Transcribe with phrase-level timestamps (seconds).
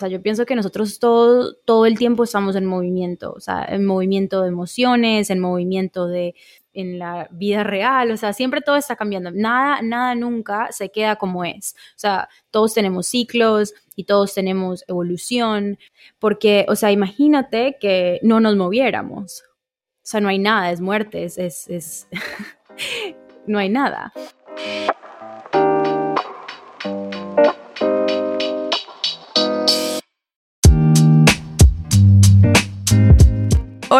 [0.00, 3.66] O sea, yo pienso que nosotros todo, todo el tiempo estamos en movimiento, o sea,
[3.68, 6.34] en movimiento de emociones, en movimiento de
[6.72, 11.16] en la vida real, o sea, siempre todo está cambiando, nada, nada nunca se queda
[11.16, 15.78] como es, o sea, todos tenemos ciclos y todos tenemos evolución,
[16.18, 21.24] porque, o sea, imagínate que no nos moviéramos, o sea, no hay nada, es muerte,
[21.24, 22.08] es, es, es
[23.46, 24.14] no hay nada.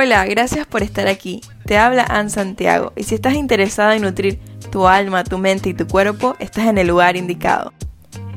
[0.02, 1.42] Hola, gracias por estar aquí.
[1.66, 4.40] Te habla Ann Santiago y si estás interesada en nutrir
[4.72, 7.74] tu alma, tu mente y tu cuerpo, estás en el lugar indicado.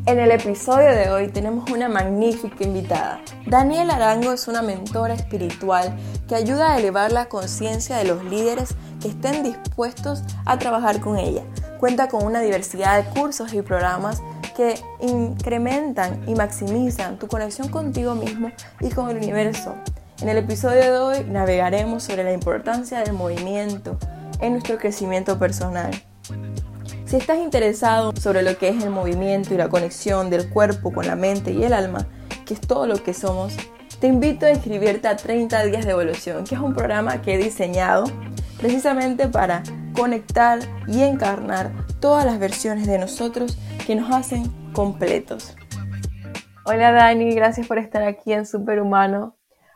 [0.05, 3.22] En el episodio de hoy tenemos una magnífica invitada.
[3.45, 5.95] Daniela Arango es una mentora espiritual
[6.27, 11.17] que ayuda a elevar la conciencia de los líderes que estén dispuestos a trabajar con
[11.17, 11.44] ella.
[11.80, 14.22] Cuenta con una diversidad de cursos y programas
[14.58, 19.75] que incrementan y maximizan tu conexión contigo mismo y con el universo
[20.23, 23.97] en el episodio de hoy navegaremos sobre la importancia del movimiento
[24.39, 25.92] en nuestro crecimiento personal.
[27.03, 31.08] Si estás interesado sobre lo que es el movimiento y la conexión del cuerpo con
[31.08, 32.08] la mente y el alma,
[32.45, 33.53] que es todo lo que somos,
[34.00, 37.38] te invito a inscribirte a 30 días de evolución, que es un programa que he
[37.38, 38.06] diseñado
[38.58, 39.62] precisamente para
[39.94, 41.69] conectar y encarnar
[42.00, 45.53] todas las versiones de nosotros que nos hacen completos.
[46.64, 49.36] Hola Dani, gracias por estar aquí en Superhumano.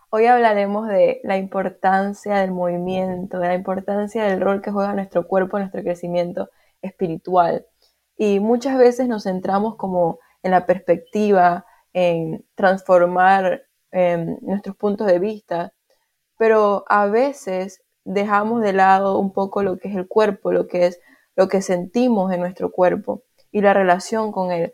[0.09, 5.27] Hoy hablaremos de la importancia del movimiento, de la importancia del rol que juega nuestro
[5.27, 6.49] cuerpo en nuestro crecimiento
[6.81, 7.65] espiritual.
[8.15, 15.19] Y muchas veces nos centramos como en la perspectiva, en transformar em, nuestros puntos de
[15.19, 15.73] vista,
[16.37, 20.85] pero a veces dejamos de lado un poco lo que es el cuerpo, lo que
[20.87, 21.01] es
[21.35, 24.73] lo que sentimos en nuestro cuerpo y la relación con él.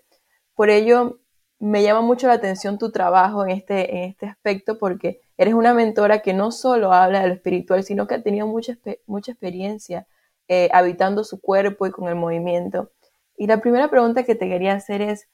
[0.55, 1.19] Por ello,
[1.59, 5.73] me llama mucho la atención tu trabajo en este, en este aspecto porque eres una
[5.73, 10.07] mentora que no solo habla de lo espiritual, sino que ha tenido mucha, mucha experiencia
[10.47, 12.91] eh, habitando su cuerpo y con el movimiento.
[13.37, 15.29] Y la primera pregunta que te quería hacer es,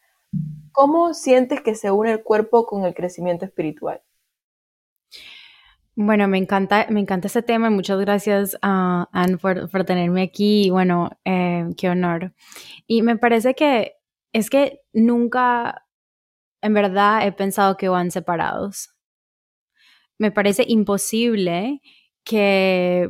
[0.72, 4.02] ¿cómo sientes que se une el cuerpo con el crecimiento espiritual?
[5.96, 10.68] Bueno, me encanta, me encanta ese tema y muchas gracias a Anne por, tenerme aquí.
[10.68, 12.34] Y bueno, eh, qué honor.
[12.88, 13.98] Y me parece que
[14.32, 15.86] es que nunca
[16.62, 18.96] en verdad he pensado que van separados.
[20.20, 21.82] Me parece imposible
[22.24, 23.10] que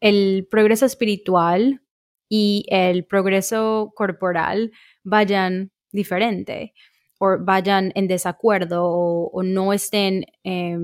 [0.00, 1.80] el progreso espiritual
[2.28, 4.72] y el progreso corporal
[5.04, 6.74] vayan diferente
[7.20, 10.76] o vayan en desacuerdo o, no estén eh,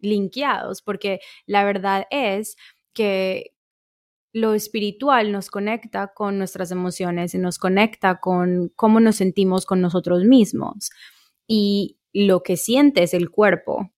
[0.00, 2.56] linkeados, porque la verdad es
[2.92, 3.52] que
[4.32, 9.80] lo espiritual nos conecta con nuestras emociones y nos conecta con cómo nos sentimos con
[9.80, 10.90] nosotros mismos.
[11.46, 13.92] Y lo que siente es el cuerpo.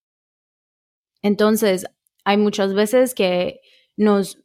[1.23, 1.87] Entonces,
[2.25, 3.61] hay muchas veces que
[3.97, 4.39] nos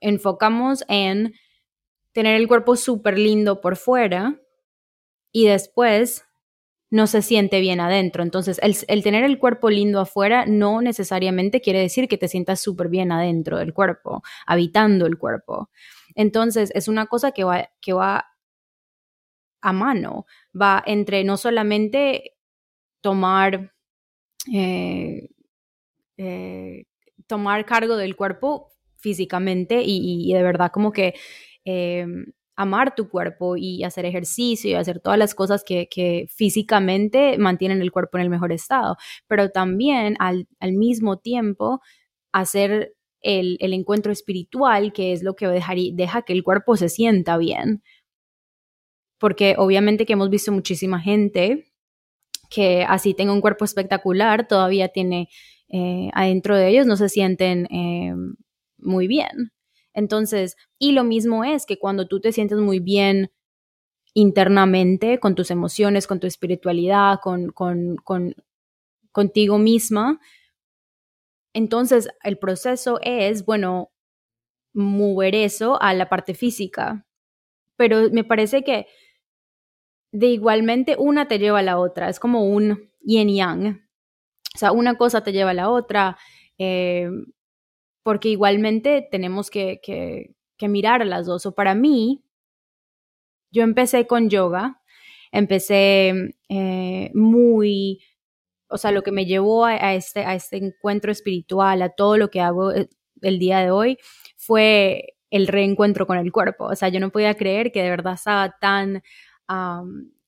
[0.00, 1.34] enfocamos en
[2.12, 4.40] tener el cuerpo súper lindo por fuera
[5.32, 6.24] y después
[6.90, 8.22] no se siente bien adentro.
[8.22, 12.88] Entonces, el, tener el cuerpo lindo afuera no necesariamente quiere decir que te sientas súper
[12.88, 15.70] bien adentro del cuerpo, habitando el cuerpo.
[16.16, 18.26] Entonces, es una cosa que va, que va
[19.62, 20.26] a mano,
[20.60, 22.36] va entre no solamente
[23.02, 23.72] tomar,
[24.48, 25.28] eh,
[26.16, 26.84] eh,
[27.26, 31.14] tomar cargo del cuerpo físicamente y, de verdad como que
[31.64, 32.06] eh,
[32.56, 37.92] amar tu cuerpo y hacer ejercicio y hacer todas las cosas que, físicamente mantienen el
[37.92, 38.96] cuerpo en el mejor estado,
[39.28, 41.80] pero también al, mismo tiempo
[42.32, 47.82] hacer el, encuentro espiritual, que es lo que deja que el cuerpo se sienta bien.
[49.18, 51.69] Porque obviamente que hemos visto muchísima gente
[52.50, 55.28] que así tenga un cuerpo espectacular, todavía tiene
[55.68, 58.14] eh, adentro de ellos, no se sienten eh,
[58.78, 59.52] muy bien.
[59.94, 63.30] Entonces, y lo mismo es que cuando tú te sientes muy bien
[64.14, 68.34] internamente, con tus emociones, con tu espiritualidad, con, con, con
[69.12, 70.20] contigo misma,
[71.52, 73.90] entonces el proceso es, bueno,
[74.72, 77.06] mover eso a la parte física.
[77.76, 78.86] Pero me parece que
[80.12, 83.88] de igualmente una te lleva a la otra, es como un yin yang.
[84.54, 86.18] O sea, una cosa te lleva a la otra.
[86.58, 87.08] Eh,
[88.02, 90.34] porque igualmente tenemos que, que,
[90.68, 91.46] mirar a las dos.
[91.46, 92.24] O para mí,
[93.50, 94.82] yo empecé con yoga,
[95.32, 98.00] empecé eh, muy,
[98.68, 102.30] o sea, lo que me llevó a, este, a este encuentro espiritual, a todo lo
[102.30, 102.88] que hago eh,
[103.22, 103.98] el día de hoy,
[104.36, 106.66] fue el reencuentro con el cuerpo.
[106.66, 109.02] O sea, yo no podía creer que de verdad estaba tan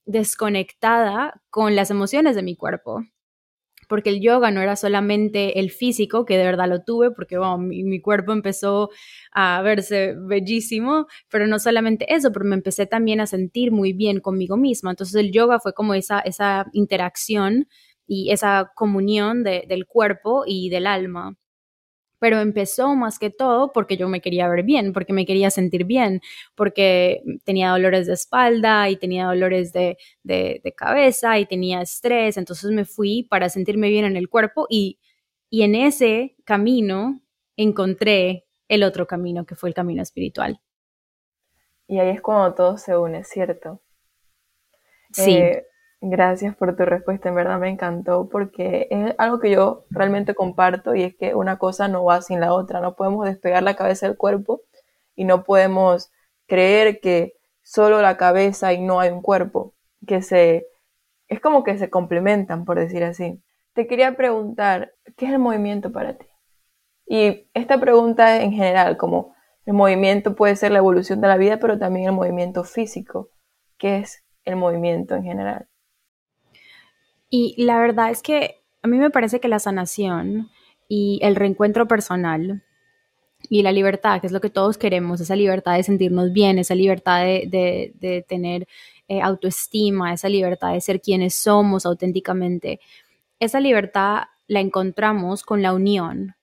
[0.05, 3.05] desconectada con las emociones de mi cuerpo
[3.93, 8.01] porque el yoga no era solamente el físico, que de verdad lo tuve, porque mi,
[8.01, 8.89] cuerpo empezó
[9.33, 14.21] a verse bellísimo, pero no solamente eso, pero me empecé también a sentir muy bien
[14.21, 14.93] conmigo misma.
[14.93, 17.69] Entonces el yoga fue como esa, esa interacción
[18.07, 21.37] y esa comunión del cuerpo y del alma
[22.23, 25.85] pero empezó más que todo porque yo me quería ver bien, porque me quería sentir
[25.85, 26.21] bien,
[26.55, 29.97] porque tenía dolores de espalda y tenía dolores de,
[30.77, 35.01] cabeza y tenía estrés, entonces me fui para sentirme bien en el cuerpo y,
[35.51, 37.21] y en ese camino
[37.57, 40.61] encontré el otro camino que fue el camino espiritual.
[41.89, 43.83] Y ahí es cuando todo se une, ¿cierto?
[45.11, 45.39] Sí.
[45.39, 45.67] Eh,
[46.05, 50.97] Gracias por tu respuesta, en verdad me encantó porque es algo que yo realmente comparto
[50.97, 54.09] y es que una cosa no va sin la otra, no podemos despegar la cabeza
[54.09, 54.63] del cuerpo
[55.15, 56.11] y no podemos
[56.49, 60.67] creer que solo la cabeza y no hay un cuerpo, que se
[61.29, 63.41] es como que se complementan, por decir así.
[63.73, 66.27] Te quería preguntar, ¿qué es el movimiento para ti?
[67.07, 71.59] Y esta pregunta en general, como el movimiento puede ser la evolución de la vida,
[71.61, 73.31] pero también el movimiento físico.
[73.79, 75.69] ¿Qué es el movimiento en general?
[77.35, 80.51] Y la verdad es que a mí me parece que la sanación
[80.87, 82.63] y el reencuentro personal
[83.49, 86.75] y la libertad, que es lo que todos queremos, esa libertad de sentirnos bien, esa
[86.75, 88.69] libertad de, tener
[89.09, 92.81] eh, autoestima, esa libertad de ser quienes somos auténticamente,
[93.41, 96.37] esa libertad la encontramos con la unión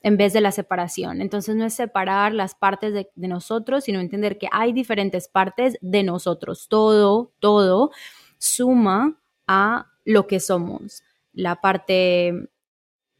[0.00, 1.20] en vez de la separación.
[1.20, 5.76] Entonces no es separar las partes de, de nosotros, sino entender que hay diferentes partes
[5.82, 6.68] de nosotros.
[6.68, 7.90] Todo, todo
[8.38, 11.02] suma a lo que somos,
[11.34, 12.48] la parte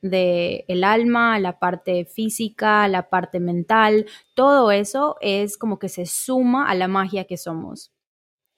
[0.01, 6.07] de el alma, la parte física, la parte mental, todo eso es como que se
[6.07, 7.93] suma a la magia que somos.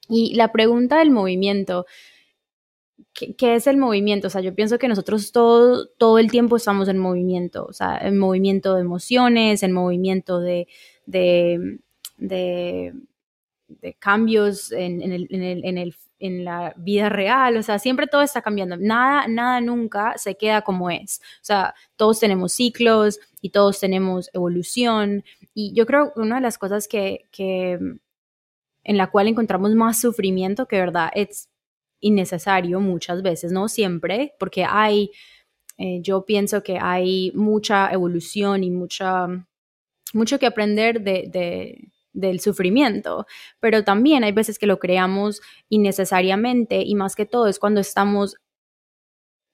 [0.09, 1.87] Y la pregunta del movimiento,
[3.15, 4.29] ¿qué, es el movimiento?
[4.29, 7.99] O sea, yo pienso que nosotros todo, todo el tiempo estamos en movimiento, o sea,
[7.99, 10.69] en movimiento de emociones, en movimiento de,
[11.07, 11.79] de,
[12.19, 12.93] de,
[13.99, 18.77] cambios en, el, en el en la vida real, o sea, siempre todo está cambiando,
[18.77, 24.31] nada, nada nunca se queda como es, o sea, todos tenemos ciclos y todos tenemos
[24.33, 25.25] evolución
[25.55, 27.79] y yo creo que una de las cosas que, que
[28.85, 31.49] en la cual encontramos más sufrimiento que verdad es
[32.01, 35.11] innecesario muchas veces, no siempre, porque hay,
[35.79, 39.27] eh, yo pienso que hay mucha evolución y mucha,
[40.13, 43.27] mucho que aprender de del sufrimiento,
[43.61, 48.37] pero también hay veces que lo creamos innecesariamente y más que todo es cuando estamos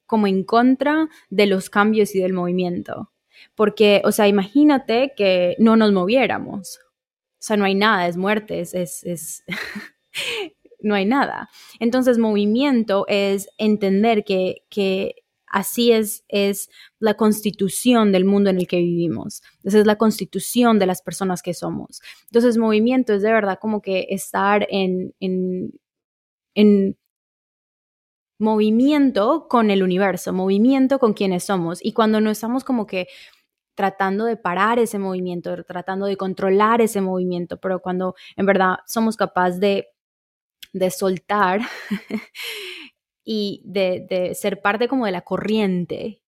[0.06, 3.11] como en contra de los cambios y del movimiento.
[3.55, 6.78] Porque, o sea, imagínate que no nos moviéramos.
[6.78, 9.44] O sea, no hay nada, es muerte, es, es,
[10.81, 11.50] no hay nada.
[11.81, 15.24] Entonces, movimiento es entender que, que
[15.55, 16.69] Así es, es
[16.99, 19.41] la constitución del mundo en el que vivimos.
[19.62, 22.03] Esa es la constitución de las personas que somos.
[22.25, 25.71] Entonces, movimiento es de verdad como que estar en, en,
[26.56, 26.99] en
[28.41, 31.79] movimiento con el universo, movimiento con quienes somos.
[31.85, 33.07] Y cuando no estamos como que
[33.77, 39.17] tratando de parar ese movimiento, tratando de controlar ese movimiento, pero cuando en verdad somos
[39.17, 39.89] capaces de,
[40.73, 41.61] de soltar
[43.25, 46.21] y de, ser parte como de la corriente,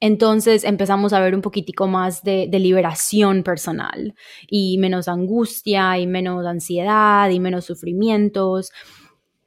[0.00, 4.14] entonces empezamos a ver un poquitico más de, liberación personal
[4.48, 8.70] y menos angustia y menos ansiedad y menos sufrimientos.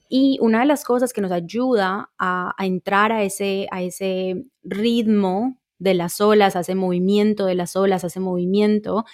[0.10, 5.60] Y una de las cosas que nos ayuda a, entrar a ese, a ese ritmo
[5.80, 9.06] de las olas, a ese movimiento de las olas, a ese movimiento,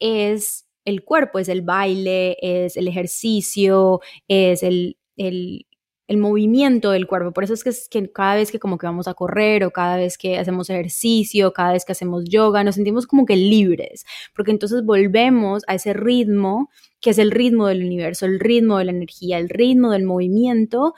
[0.00, 5.66] es el cuerpo, es el baile, es el ejercicio, es el, el
[6.10, 7.30] el movimiento del cuerpo.
[7.30, 10.18] Por eso es que, cada vez que como que vamos a correr o cada vez
[10.18, 14.84] que hacemos ejercicio, cada vez que hacemos yoga, nos sentimos como que libres, porque entonces
[14.84, 16.68] volvemos a ese ritmo
[17.00, 20.94] que es el ritmo del universo, el ritmo de la energía, el ritmo del movimiento,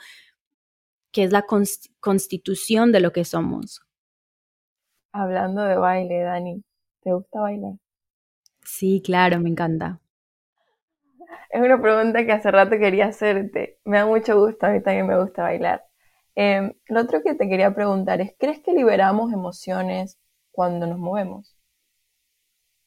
[1.11, 1.45] que es la
[1.99, 3.85] constitución de lo que somos.
[5.11, 6.63] Hablando de baile, Dani,
[7.03, 7.73] ¿te gusta bailar?
[8.63, 9.99] Sí, claro, me encanta.
[11.49, 13.79] Es una pregunta que hace rato quería hacerte.
[13.85, 15.83] Me da mucho gusto, a mí también me gusta bailar.
[16.35, 20.17] Em, lo otro que te quería preguntar es, ¿crees que liberamos emociones
[20.51, 21.55] cuando nos movemos?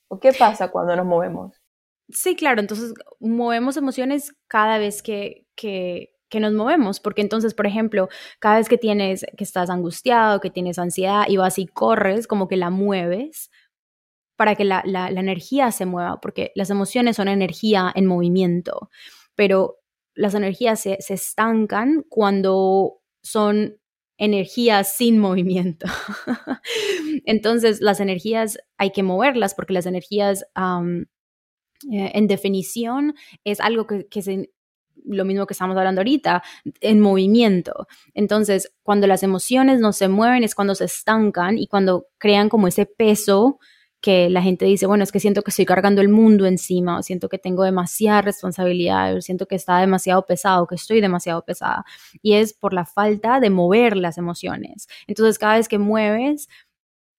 [0.08, 1.60] ¿O qué pasa cuando nos movemos?
[2.08, 7.66] Sí, claro, entonces movemos emociones cada vez que, que, que, nos movemos, porque entonces, por
[7.66, 12.28] ejemplo, cada vez que tienes, que estás angustiado, que tienes ansiedad y vas y corres,
[12.28, 13.50] como que la mueves,
[14.36, 18.90] para que la, la, energía se mueva, porque las emociones son energía en movimiento,
[19.34, 19.78] pero
[20.14, 23.78] las energías se, se estancan cuando son
[24.18, 25.86] energías sin movimiento.
[27.24, 31.06] Entonces, las energías hay que moverlas porque las energías, eh,
[32.14, 33.14] en definición,
[33.44, 34.50] es algo que, que se,
[35.04, 36.42] lo mismo que estamos hablando ahorita,
[36.80, 37.86] en movimiento.
[38.14, 42.68] Entonces, cuando las emociones no se mueven es cuando se estancan y cuando crean como
[42.68, 43.58] ese peso
[44.06, 47.02] que la gente dice, bueno, es que siento que estoy cargando el mundo encima, o
[47.02, 51.84] siento que tengo demasiada responsabilidad, o siento que está demasiado pesado, que estoy demasiado pesada.
[52.22, 54.86] Y es por la falta de mover las emociones.
[55.08, 56.48] Entonces, cada vez que mueves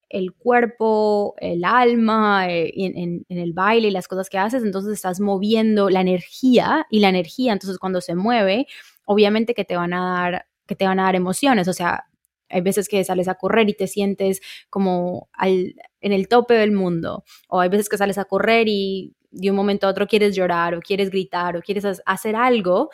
[0.07, 4.93] el cuerpo, el alma, eh, en, en, el baile y las cosas que haces, entonces
[4.93, 8.65] estás moviendo la energía y la energía, entonces cuando se mueve,
[9.03, 12.05] obviamente que te van a dar que te van a dar emociones, o sea,
[12.49, 16.71] hay veces que sales a correr y te sientes como al, en el tope del
[16.71, 17.23] mundo.
[17.49, 20.75] O hay veces que sales a correr y de un momento a otro quieres llorar
[20.75, 22.89] o quieres gritar o quieres hacer algo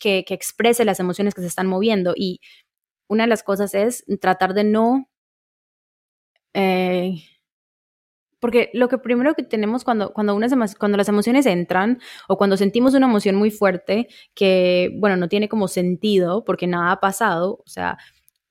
[0.00, 2.14] que, exprese las emociones que se están moviendo.
[2.16, 2.40] Y
[3.08, 5.08] una de las cosas es tratar de no...
[6.54, 7.22] Eh,
[8.38, 12.56] porque lo que primero que tenemos cuando, cuando, unas, cuando las emociones entran o cuando
[12.56, 17.62] sentimos una emoción muy fuerte que, bueno, no tiene como sentido porque nada ha pasado,
[17.64, 17.98] o sea,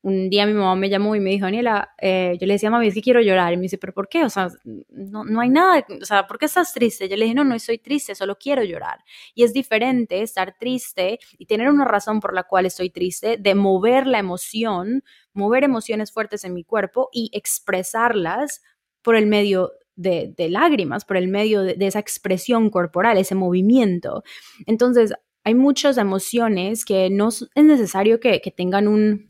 [0.05, 2.89] un día mi mamá me llamó y me dijo, Daniela, eh, yo le decía, mami,
[2.89, 3.53] es que quiero llorar.
[3.53, 4.23] Y me dice, ¿pero por qué?
[4.23, 7.09] O sea, no, no hay nada, o sea, ¿por qué estás triste?
[7.09, 8.99] Yo le dije, no, no estoy triste, solo quiero llorar.
[9.33, 13.55] Y es diferente estar triste y tener una razón por la cual estoy triste, de
[13.55, 18.61] mover la emoción, mover emociones fuertes en mi cuerpo y expresarlas
[19.01, 24.23] por el medio de, de lágrimas, por el medio de, esa expresión corporal, ese movimiento.
[24.67, 29.25] Entonces, hay muchas emociones que no es necesario que, que tengan un,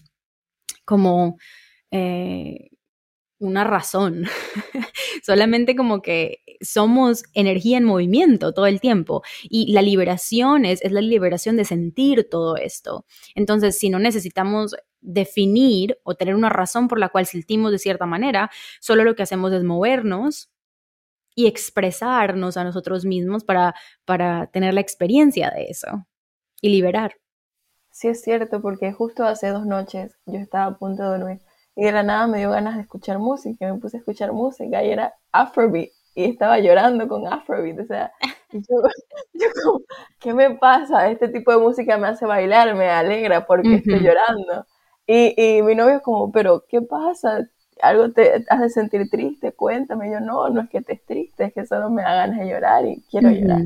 [0.85, 1.37] como
[1.91, 2.69] eh,
[3.39, 4.25] una razón,
[5.23, 10.91] solamente como que somos energía en movimiento todo el tiempo y la liberación es, es
[10.91, 13.05] la liberación de sentir todo esto.
[13.35, 18.05] Entonces, si no necesitamos definir o tener una razón por la cual sentimos de cierta
[18.05, 18.49] manera,
[18.79, 20.49] solo lo que hacemos es movernos
[21.35, 23.75] y expresarnos a nosotros mismos para,
[24.05, 26.07] para tener la experiencia de eso
[26.61, 27.17] y liberar.
[27.95, 31.41] Sí es cierto, porque justo hace dos noches yo estaba a punto de dormir
[31.77, 34.33] y de la nada me dio ganas de escuchar música, y me puse a escuchar
[34.33, 38.11] música y era Afrobeat y estaba llorando con Afrobeat, o sea,
[38.51, 38.61] yo,
[39.33, 39.79] yo como,
[40.19, 41.09] ¿qué me pasa?
[41.09, 44.65] Este tipo de música me hace bailar, me alegra porque estoy llorando.
[45.07, 47.47] Y, y mi novio es como, pero ¿qué pasa?
[47.81, 49.53] ¿Algo te hace sentir triste?
[49.53, 50.09] Cuéntame.
[50.09, 52.49] Y yo, no, no es que estés triste, es que solo me da ganas de
[52.49, 53.61] llorar y quiero llorar.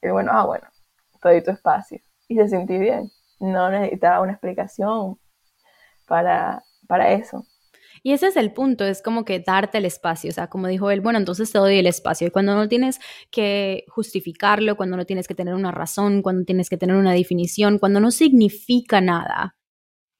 [0.00, 0.68] Y bueno, ah, bueno,
[1.20, 1.98] todo tu espacio.
[2.28, 3.10] Y se sentí bien
[3.42, 5.18] no necesitaba una explicación
[6.06, 7.44] para, para eso.
[8.04, 10.90] Y ese es el punto, es como que darte el espacio, o sea, como dijo
[10.90, 12.26] él, bueno, entonces te doy el espacio.
[12.26, 12.98] Y cuando no tienes
[13.30, 17.78] que justificarlo, cuando no tienes que tener una razón, cuando tienes que tener una definición,
[17.78, 19.56] cuando no significa nada.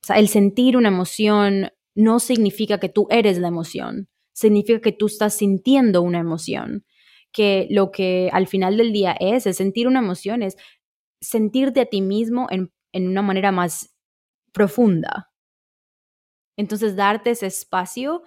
[0.03, 4.93] O sea, el sentir una emoción no significa que tú eres la emoción, significa que
[4.93, 6.85] tú estás sintiendo una emoción.
[7.33, 10.57] Que lo que al final del día es, es sentir una emoción, es
[11.21, 13.95] sentirte a ti mismo en en una manera más
[14.53, 15.31] profunda.
[16.57, 18.23] Entonces, darte ese espacio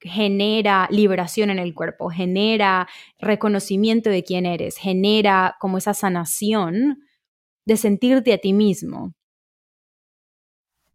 [0.00, 2.88] genera liberación en el cuerpo, genera
[3.18, 7.04] reconocimiento de quién eres, genera como esa sanación
[7.66, 9.12] de sentirte a ti mismo.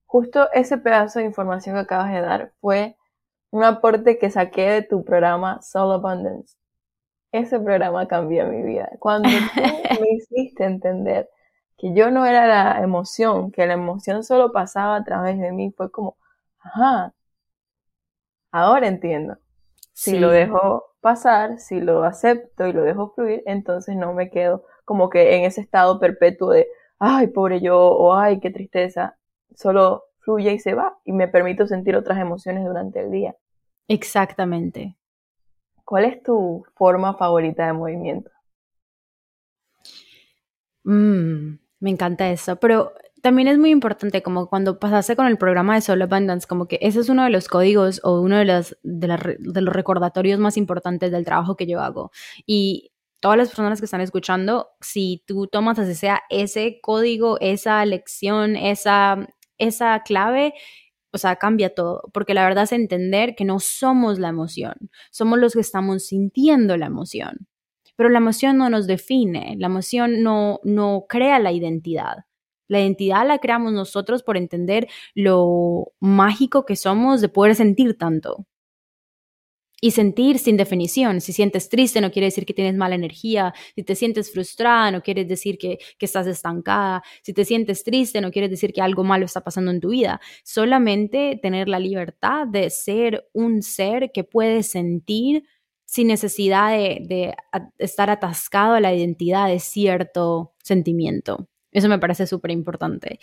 [0.05, 2.95] Justo ese pedazo de información que acabas de dar fue
[3.51, 6.55] un aporte que saqué de tu programa Soul Abundance.
[7.31, 8.89] Ese programa cambió mi vida.
[8.99, 11.29] Cuando tú me hiciste entender
[11.85, 15.71] que yo no era la emoción, que la emoción solo pasaba a través de mí,
[15.71, 16.17] fue como,
[16.59, 17.13] ajá,
[18.51, 19.37] ahora entiendo.
[19.93, 24.65] Si lo dejo pasar, si lo acepto y lo dejo fluir, entonces no me quedo
[24.83, 29.17] como que en ese estado perpetuo de, ay, pobre yo, o ay, qué tristeza.
[29.55, 33.35] Solo fluye y se va y me permito sentir otras emociones durante el día.
[33.87, 34.97] Exactamente.
[35.85, 38.31] ¿Cuál es tu forma favorita de movimiento?
[40.83, 42.93] Mmm, me encanta eso, pero
[43.25, 46.77] también es muy importante como cuando pasaste con el programa de Soul Abundance, como que
[46.79, 49.07] ese es uno de los códigos o uno de los, de,
[49.61, 52.11] los recordatorios más importantes del trabajo que yo hago.
[52.45, 57.83] Y todas las personas que están escuchando, si tú tomas así sea ese código, esa
[57.85, 59.27] lección, esa,
[59.57, 60.53] esa clave,
[61.11, 65.39] o sea, cambia todo, porque la verdad es entender que no somos la emoción, somos
[65.39, 67.47] los que estamos sintiendo la emoción.
[67.95, 72.25] Pero la emoción no nos define, la emoción no, no crea la identidad.
[72.67, 78.45] La identidad la creamos nosotros por entender lo mágico que somos de poder sentir tanto.
[79.81, 81.21] y sentir sin definición.
[81.21, 85.01] Si sientes triste no quiere decir que tienes mala energía, si te sientes frustrada no
[85.01, 89.03] quiere decir que, que, estás estancada, si te sientes triste no quiere decir que algo
[89.03, 94.23] malo está pasando en tu vida, solamente tener la libertad de ser un ser que
[94.23, 95.43] puede sentir
[95.95, 97.33] sin necesidad de,
[97.77, 101.47] estar atascado a la identidad de cierto sentimiento.
[101.71, 103.21] Eso me parece súper importante.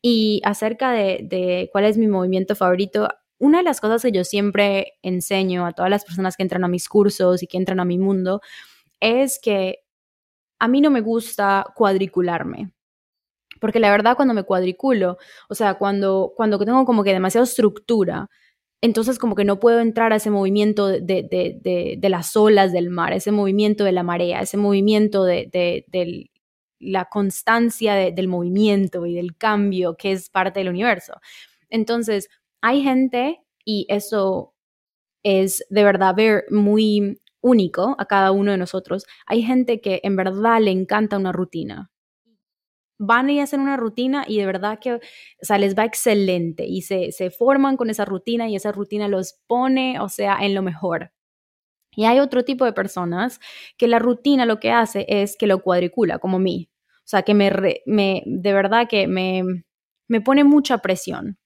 [0.00, 4.22] Y acerca de, de cuál es mi movimiento favorito, una de las cosas que yo
[4.22, 7.84] siempre enseño a todas las personas que entran a mis cursos y que entran a
[7.84, 8.40] mi mundo
[9.00, 9.80] es que
[10.60, 12.72] a mí no me gusta cuadricularme.
[13.60, 18.30] Porque la verdad cuando me cuadriculo, o sea, cuando, cuando tengo como que demasiada estructura,
[18.82, 23.30] entonces como que no puedo entrar a ese movimiento de, las olas del mar, ese
[23.30, 26.28] movimiento de la marea, ese movimiento de,
[26.80, 31.14] la constancia del movimiento y del cambio que es parte del universo.
[31.70, 32.28] Entonces,
[32.60, 34.52] hay gente, y eso
[35.22, 40.16] es de verdad ver muy único a cada uno de nosotros, hay gente que en
[40.16, 41.91] verdad le encanta una rutina.
[43.04, 47.10] Van y hacen una rutina y de verdad que, o les va excelente y se,
[47.10, 51.12] se forman con esa rutina y esa rutina los pone, o sea, en lo mejor.
[51.96, 53.40] Y hay otro tipo de personas
[53.76, 56.70] que la rutina lo que hace es que lo cuadricula, como mí.
[56.98, 57.50] O sea, que me,
[57.86, 59.42] me de verdad que me,
[60.06, 61.38] me pone mucha presión.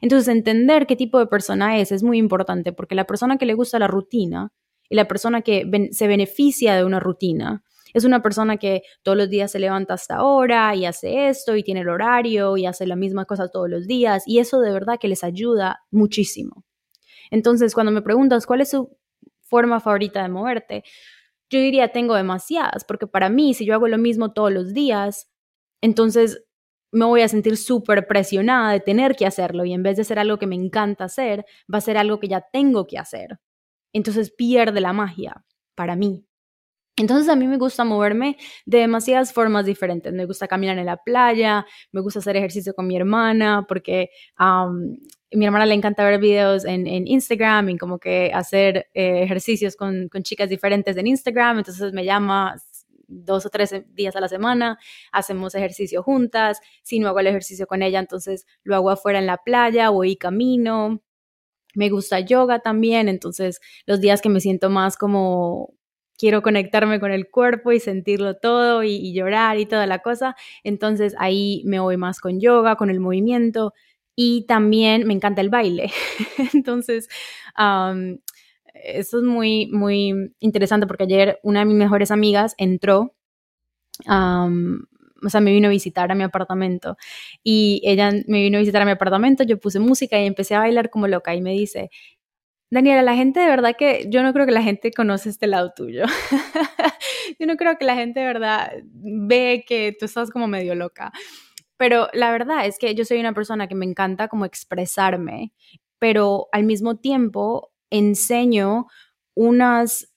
[0.00, 3.54] Entonces, entender qué tipo de persona es es muy importante porque la persona que le
[3.54, 4.52] gusta la rutina
[4.88, 7.62] y la persona que se beneficia de una rutina
[7.96, 11.62] es una persona que todos los días se levanta hasta ahora y hace esto y
[11.62, 14.98] tiene el horario y hace la misma cosa todos los días y eso de verdad
[15.00, 16.66] que les ayuda muchísimo.
[17.30, 18.98] Entonces, cuando me preguntas cuál es su
[19.40, 20.84] forma favorita de moverte,
[21.48, 25.30] yo diría tengo demasiadas, porque para mí, si yo hago lo mismo todos los días,
[25.80, 26.44] entonces
[26.92, 30.18] me voy a sentir súper presionada de tener que hacerlo y en vez de ser
[30.18, 33.38] algo que me encanta hacer, va a ser algo que ya tengo que hacer.
[33.94, 36.26] Entonces pierde la magia para mí.
[36.98, 40.12] Entonces a mí me gusta moverme de demasiadas formas diferentes.
[40.14, 44.70] Me gusta caminar en la playa, me gusta hacer ejercicio con mi hermana porque a
[45.32, 50.08] mi hermana le encanta ver videos en, Instagram y como que hacer eh, ejercicios con,
[50.22, 51.58] chicas diferentes en Instagram.
[51.58, 52.56] Entonces me llama,
[53.08, 54.78] dos o tres días a la semana,
[55.12, 59.26] hacemos ejercicio juntas, si no hago el ejercicio con ella, entonces lo hago afuera en
[59.26, 61.02] la playa, voy y camino.
[61.74, 65.75] Me gusta yoga también, entonces los días que me siento más como
[66.18, 71.14] quiero conectarme con el cuerpo y sentirlo todo y, llorar y toda la cosa, entonces
[71.18, 73.72] ahí me voy más con yoga, con el movimiento
[74.14, 75.90] y también me encanta el baile.
[76.54, 77.08] entonces,
[78.74, 83.14] eso es muy, muy interesante porque ayer una de mis mejores amigas entró,
[84.06, 86.96] o sea, me vino a visitar a mi apartamento
[87.42, 90.60] y ella me vino a visitar a mi apartamento, yo puse música y empecé a
[90.60, 91.90] bailar como loca y me dice,
[92.70, 95.72] Daniela, la gente de verdad que yo no creo que la gente conoce este lado
[95.74, 96.04] tuyo.
[97.38, 101.12] yo no creo que la gente de verdad ve que tú estás como medio loca.
[101.76, 105.52] Pero la verdad es que yo soy una persona que me encanta como expresarme,
[105.98, 108.86] pero al mismo tiempo enseño
[109.34, 110.08] unas,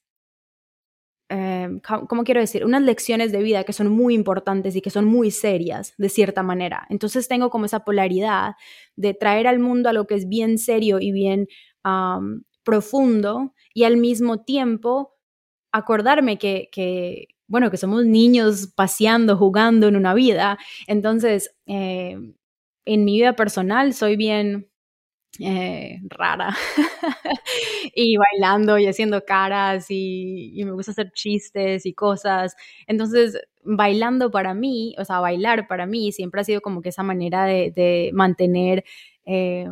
[1.30, 1.70] eh,
[2.08, 2.66] ¿cómo quiero decir?
[2.66, 6.42] Unas lecciones de vida que son muy importantes y que son muy serias, de cierta
[6.44, 6.88] manera.
[6.90, 8.54] Entonces tengo como esa polaridad
[8.96, 11.48] de traer al mundo a lo que es bien serio y bien
[12.64, 15.16] profundo y al mismo tiempo
[15.72, 20.58] acordarme que, bueno, que somos niños paseando, jugando en una vida.
[20.88, 22.18] Entonces, eh,
[22.86, 24.70] en mi vida personal soy bien
[25.40, 26.58] eh, rara
[27.96, 32.56] y bailando y haciendo caras y, me gusta hacer chistes y cosas.
[32.88, 37.04] Entonces, bailando para mí, o sea, bailar para mí siempre ha sido como que esa
[37.04, 38.84] manera de, mantener
[39.26, 39.68] eh,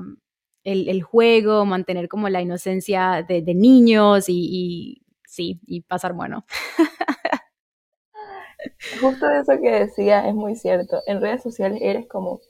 [0.68, 6.46] el, juego, mantener como la inocencia de, niños y, sí, y pasar bueno.
[9.02, 11.02] Justo eso que decía es muy cierto.
[11.08, 12.42] En redes sociales eres como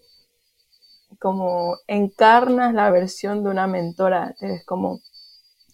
[1.19, 4.99] como encarnas la versión de una mentora, eres como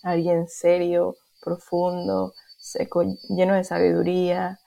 [0.04, 4.60] alguien serio, profundo, seco, lleno de sabiduría.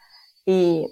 [0.44, 0.86] Y,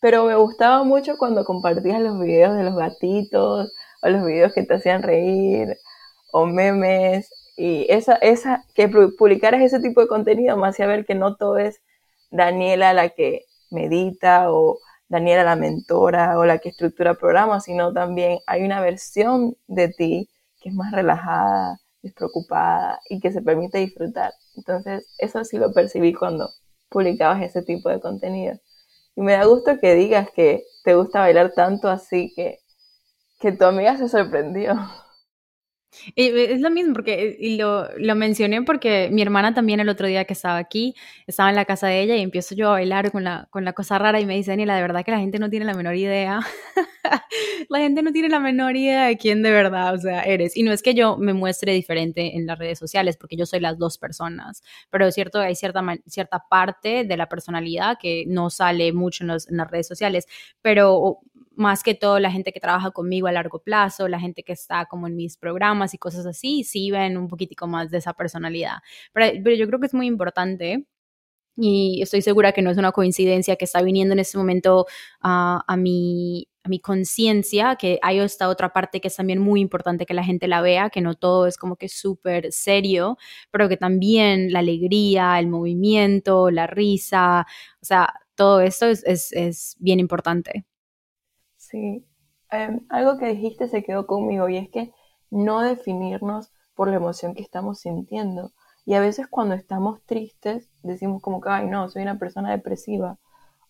[0.00, 3.72] pero me gustaba mucho cuando compartías los videos de los gatitos
[4.02, 5.78] o los videos que te hacían reír
[6.32, 7.30] o memes.
[7.56, 11.58] Y esa, esa, que publicaras ese tipo de contenido me hacía ver que no todo
[11.58, 11.80] es
[12.30, 18.38] Daniela la que medita o Daniela la mentora o la que estructura programas, sino también
[18.46, 20.28] hay una versión de ti
[20.60, 24.32] que es más relajada, despreocupada y que se permite disfrutar.
[24.56, 26.50] Entonces, eso sí lo percibí cuando
[26.88, 28.58] publicabas ese tipo de contenido.
[29.16, 32.60] Y me da gusto que digas que te gusta bailar tanto así que,
[33.40, 34.74] que tu amiga se sorprendió.
[36.14, 40.34] Es lo mismo, porque lo, lo, mencioné porque mi hermana también el otro día que
[40.34, 40.94] estaba aquí,
[41.26, 43.72] estaba en la casa de ella y empiezo yo a bailar con la, con la
[43.72, 45.96] cosa rara y me dice, Daniela, de verdad que la gente no tiene la menor
[45.96, 46.40] idea.
[47.68, 50.56] la gente no tiene la menor idea de quién de verdad, o sea, eres.
[50.56, 53.60] Y no es que yo me muestre diferente en las redes sociales, porque yo soy
[53.60, 58.50] las dos personas, pero es cierto hay cierta, cierta parte de la personalidad que no
[58.50, 60.26] sale mucho en las redes sociales,
[60.62, 61.18] pero
[61.60, 64.86] más que todo la gente que trabaja conmigo a largo plazo, la gente que está
[64.86, 68.78] como en mis programas y cosas así, sí ven un poquitico más de esa personalidad.
[69.12, 70.86] Pero, yo creo que es muy importante
[71.56, 74.86] y estoy segura que no es una coincidencia que está viniendo en este momento
[75.20, 80.06] a mi, a mi conciencia, que hay esta otra parte que es también muy importante
[80.06, 83.18] que la gente la vea, que no todo es como que súper serio,
[83.50, 87.46] pero que también la alegría, el movimiento, la risa,
[87.80, 90.64] o sea, todo esto es, es, es bien importante.
[91.70, 92.04] Sí,
[92.50, 94.92] em, algo que dijiste se quedó conmigo y es que
[95.30, 98.52] no definirnos por la emoción que estamos sintiendo.
[98.84, 103.18] Y a veces cuando estamos tristes decimos como que, ay no, soy una persona depresiva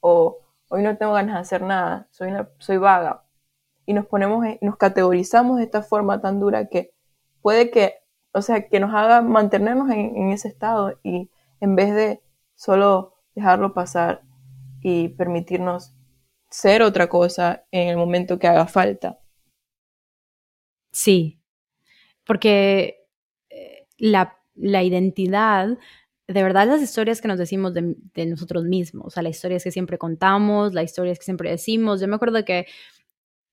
[0.01, 0.39] o
[0.71, 3.25] hoy no tengo ganas de hacer nada, soy, una, soy vaga.
[3.87, 6.95] Y nos ponemos, nos categorizamos de esta forma tan dura que
[7.43, 7.95] puede que,
[8.33, 12.23] o sea, que nos haga mantenernos en, en ese estado y en vez de
[12.55, 14.23] solo dejarlo pasar
[14.83, 15.95] y permitirnos
[16.51, 19.21] ser otra cosa en el momento que haga falta.
[20.93, 21.41] Sí,
[22.25, 23.07] porque
[23.51, 25.79] eh, la, la identidad,
[26.29, 29.71] de verdad las historias que nos decimos de, nosotros mismos, o sea, las historias que
[29.71, 32.01] siempre contamos, las historias que siempre decimos.
[32.01, 32.67] Yo me acuerdo que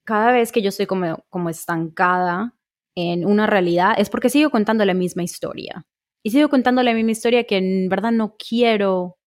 [0.06, 2.56] cada vez que yo estoy como, como estancada
[2.96, 5.86] en una realidad es porque sigo contando la misma historia.
[6.24, 9.18] Y sigo contando la misma historia que en verdad no quiero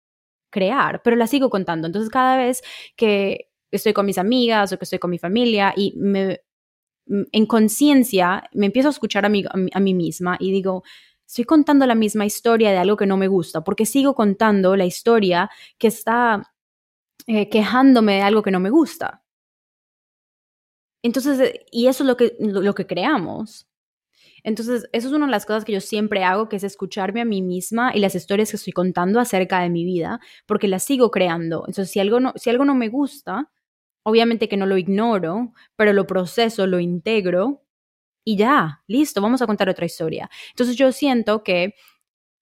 [0.51, 1.87] crear, pero la sigo contando.
[1.87, 2.63] Entonces cada vez
[2.97, 6.41] que estoy con mis amigas o que estoy con mi familia y me,
[7.07, 10.83] en conciencia me empiezo a escuchar a mí, a mí misma y digo,
[11.31, 14.85] estoy contando la misma historia de algo que no me gusta, porque sigo contando la
[14.85, 16.53] historia que está
[17.29, 19.23] eh, quejándome de algo que no me gusta.
[21.03, 23.69] Entonces, eh, y eso es lo que, lo que creamos.
[24.43, 27.25] Entonces, eso es una de las cosas que yo siempre hago, que es escucharme a
[27.25, 31.11] mí misma y las historias que estoy contando acerca de mi vida, porque las sigo
[31.11, 31.65] creando.
[31.69, 33.51] Entonces, si algo no, si algo no me gusta,
[34.03, 37.63] Obviamente que no lo ignoro, pero lo proceso, lo integro
[38.25, 40.31] y ya, listo, vamos a contar otra historia.
[40.51, 41.75] Entonces yo siento que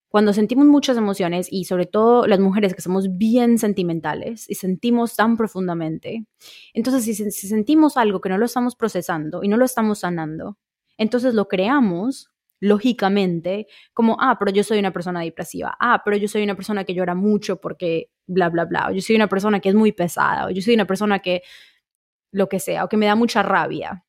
[0.08, 5.16] cuando sentimos muchas emociones y sobre todo las mujeres que somos bien sentimentales y sentimos
[5.16, 6.26] tan profundamente,
[6.72, 10.58] entonces si, sentimos algo que no lo estamos procesando y no lo estamos sanando,
[10.96, 16.26] entonces lo creamos lógicamente como, ah, pero yo soy una persona depresiva, ah, pero yo
[16.26, 19.60] soy una persona que llora mucho porque bla, bla, bla, o yo soy una persona
[19.60, 21.42] que es muy pesada, o yo soy una persona que
[22.32, 24.04] lo que sea, o que me da mucha rabia,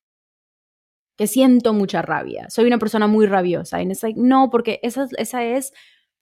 [1.18, 5.44] que siento mucha rabia, soy una persona muy rabiosa, y es no, porque esa, esa
[5.44, 5.74] es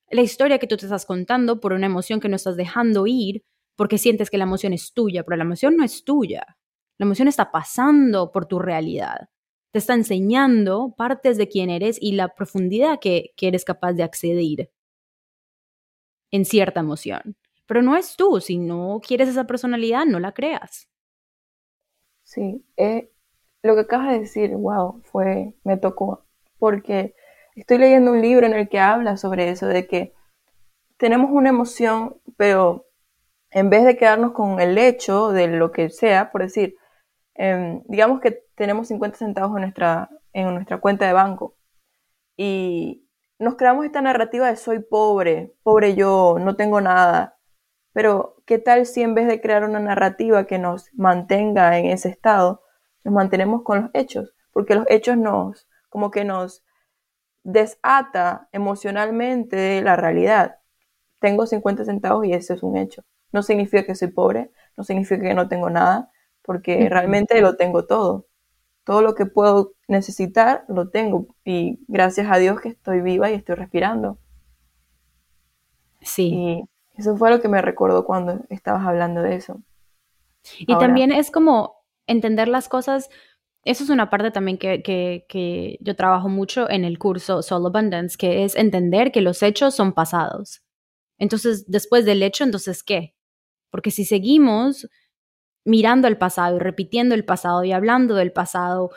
[0.10, 3.44] la historia que tú te estás contando por una emoción que no estás dejando ir,
[3.76, 6.58] porque sientes que la emoción es tuya, pero la emoción no es tuya,
[6.98, 9.30] la emoción está pasando por tu realidad.
[9.72, 14.72] Te está enseñando partes de quién eres y la profundidad que, eres capaz de acceder
[16.32, 17.38] en cierta emoción.
[17.68, 20.90] Pero no es tú, si no quieres esa personalidad, no la creas.
[22.24, 23.12] Sí, eh,
[23.62, 26.26] lo que acabas de decir, wow, fue, me tocó,
[26.58, 27.16] porque
[27.56, 30.14] estoy leyendo un libro en el que habla sobre eso, de que
[30.98, 32.88] tenemos una emoción, pero
[33.52, 36.76] en vez de quedarnos con el hecho de lo que sea, por decir,
[37.38, 41.56] Em, digamos que tenemos 50 centavos en nuestra, en nuestra cuenta de banco
[42.38, 43.08] y
[43.40, 47.37] nos creamos esta narrativa de soy pobre, pobre yo, no tengo nada.
[47.98, 52.10] Pero, ¿qué tal si en vez de crear una narrativa que nos mantenga en ese
[52.10, 52.62] estado,
[53.04, 54.36] nos mantenemos con los hechos?
[54.52, 56.64] Porque los hechos nos, como que nos
[57.42, 60.60] desata emocionalmente de la realidad.
[61.18, 63.04] Tengo 50 centavos y ese es un hecho.
[63.32, 66.12] No significa que soy pobre, no significa que no tengo nada,
[66.44, 68.28] porque realmente lo tengo todo.
[68.84, 73.34] Todo lo que puedo necesitar lo tengo y gracias a Dios que estoy viva y
[73.34, 74.20] estoy respirando.
[76.02, 76.32] Sí.
[76.32, 79.62] Y eso fue lo que me recordó cuando estabas hablando de eso.
[80.60, 83.10] Y también es como entender las cosas,
[83.64, 87.66] eso es una parte también que, que, que yo trabajo mucho en el curso Soul
[87.66, 90.64] Abundance, que es entender que los hechos son pasados.
[91.20, 93.16] Entonces, después del hecho, entonces, ¿qué?
[93.70, 94.88] Porque si seguimos
[95.68, 98.92] mirando el pasado y repitiendo el pasado y hablando del pasado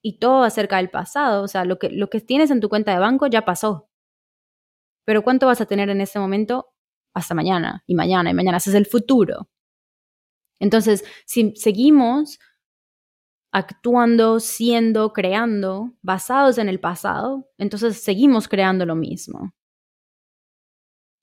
[0.00, 1.42] y todo acerca del pasado.
[1.42, 3.88] O sea, lo que, lo que tienes en tu cuenta de banco ya pasó.
[5.04, 6.73] Pero ¿cuánto vas a tener en este momento?
[7.14, 8.58] Hasta mañana y mañana y mañana.
[8.58, 9.48] Ese es el futuro.
[10.60, 12.38] Entonces, si seguimos
[13.52, 19.54] actuando, siendo, creando, basados en el pasado, entonces seguimos creando lo mismo.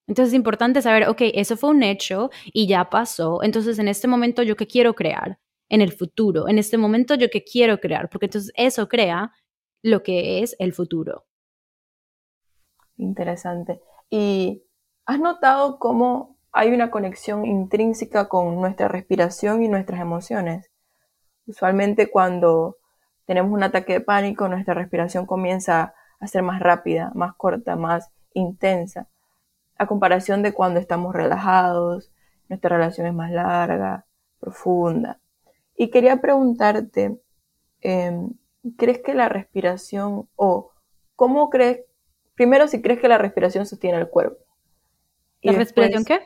[0.08, 4.08] Entonces es importante saber, ok, eso fue un hecho y ya pasó, entonces en este
[4.08, 8.10] momento yo qué quiero crear, en el futuro, en este momento yo qué quiero crear,
[8.10, 9.32] porque entonces eso crea
[9.82, 11.25] lo que es el futuro.
[12.97, 13.82] Interesante.
[14.10, 14.63] ¿Y
[15.12, 20.71] has notado cómo hay una conexión intrínseca con nuestra respiración y nuestras emociones?
[21.45, 22.78] Usualmente cuando
[23.26, 28.10] tenemos un ataque de pánico, nuestra respiración comienza a ser más rápida, más corta, más
[28.34, 29.10] intensa,
[29.78, 32.12] a comparación de cuando estamos relajados,
[32.47, 34.06] nuestra relación es más larga,
[34.39, 35.19] profunda.
[35.76, 37.19] Y quería preguntarte,
[37.82, 38.30] em,
[38.78, 40.71] ¿crees que la respiración o
[41.17, 41.82] cómo crees,
[42.36, 44.51] primero si crees que la respiración sostiene el cuerpo?
[45.41, 46.19] ¿La respiración qué?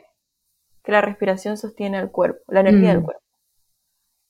[0.82, 3.04] Que la respiración sostiene el cuerpo, la energía del mm.
[3.04, 3.22] cuerpo.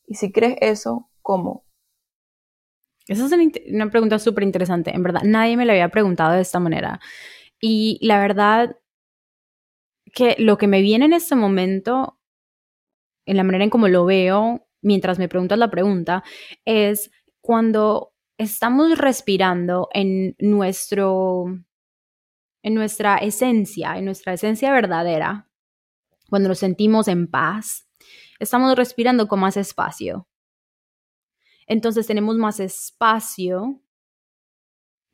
[0.06, 1.64] Y si crees eso, ¿cómo?
[3.08, 3.32] Esa es
[3.72, 4.94] una pregunta súper interesante.
[4.94, 7.00] En verdad, nadie me la había preguntado de esta manera.
[7.60, 8.76] Y la verdad
[10.12, 12.18] que lo que me viene en este momento,
[13.26, 16.24] en la manera en cómo lo veo, mientras me preguntas la pregunta,
[16.64, 21.44] es cuando estamos respirando en nuestro
[22.66, 25.48] en nuestra esencia, en nuestra esencia verdadera,
[26.28, 27.88] cuando nos sentimos en paz,
[28.40, 30.26] estamos respirando con más espacio.
[31.68, 33.80] Entonces tenemos más espacio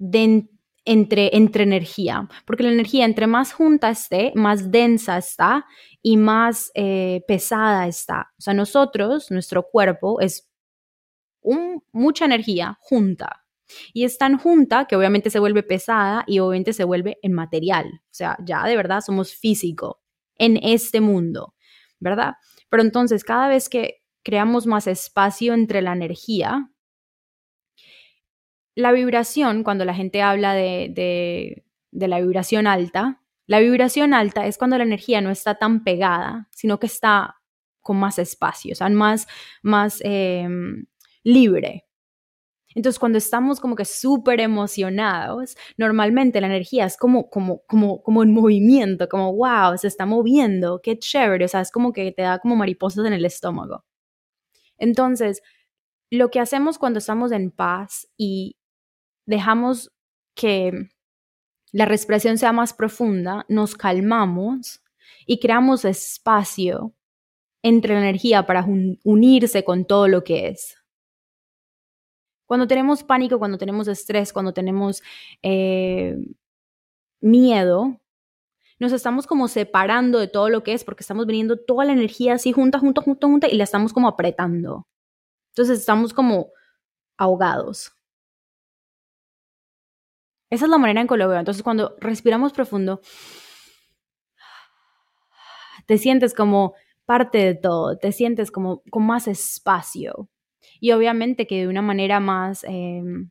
[0.00, 5.66] entre energía, porque la energía entre más junta esté, más densa está
[6.00, 8.32] y más eh, pesada está.
[8.38, 10.50] O sea, nosotros, nuestro cuerpo es
[11.92, 13.41] mucha energía junta.
[13.92, 17.86] Y es tan junta que obviamente se vuelve pesada y obviamente se vuelve en material.
[18.04, 20.02] O sea, ya de verdad somos físico
[20.36, 21.54] en este mundo,
[22.00, 22.34] ¿verdad?
[22.68, 26.70] Pero entonces, cada vez que creamos más espacio entre la energía,
[28.74, 34.78] la vibración, cuando la gente habla de, la vibración alta, la vibración alta es cuando
[34.78, 37.36] la energía no está tan pegada, sino que está
[37.80, 39.26] con más espacio, o sea, más,
[39.62, 40.86] más em,
[41.24, 41.86] libre.
[42.74, 48.22] Entonces, cuando estamos como que súper emocionados, normalmente la energía es como, como, como, como
[48.22, 52.22] en movimiento, como, wow, se está moviendo, qué chévere, o sea, es como que te
[52.22, 53.84] da como mariposas en el estómago.
[54.78, 55.42] Entonces,
[56.10, 58.56] lo que hacemos cuando estamos en paz y
[59.26, 59.92] dejamos
[60.34, 60.90] que
[61.72, 64.82] la respiración sea más profunda, nos calmamos
[65.26, 66.94] y creamos espacio
[67.62, 68.66] entre la energía para
[69.04, 70.81] unirse con todo lo que es.
[72.52, 75.02] Cuando tenemos pánico, cuando tenemos estrés, cuando tenemos
[75.42, 76.18] eh,
[77.22, 77.98] miedo,
[78.78, 82.34] nos estamos como separando de todo lo que es porque estamos viniendo toda la energía
[82.34, 84.86] así junta, junta, junta, junta y la estamos como apretando.
[85.52, 86.50] Entonces estamos como
[87.16, 87.94] ahogados.
[90.50, 91.38] Esa es la manera en que lo veo.
[91.38, 93.00] Entonces, cuando respiramos profundo,
[95.86, 96.74] te sientes como
[97.06, 100.28] parte de todo, te sientes como con más espacio.
[100.82, 103.30] Y obviamente que de una manera más em,